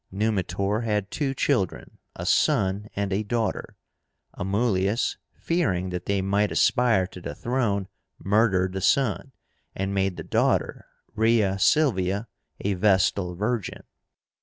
[0.11, 3.77] Numitor had two children, a son and a daughter.
[4.33, 9.31] Amulius, fearing that they might aspire to the throne, murdered the son,
[9.75, 12.27] and made the daughter, RHEA SILVIA,
[12.61, 13.83] a Vestal virgin.